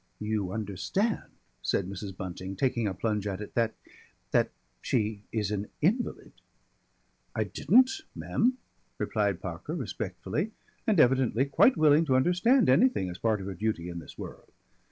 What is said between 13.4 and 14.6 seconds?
of her duty in this world.